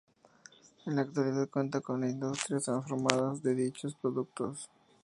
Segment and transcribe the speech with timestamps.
[0.87, 4.67] En la actualidad cuenta con industrias transformadoras de dichos productos.